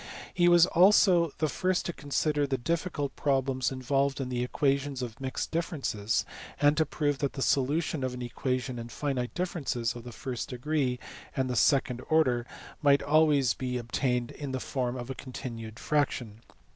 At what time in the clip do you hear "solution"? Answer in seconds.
7.43-8.03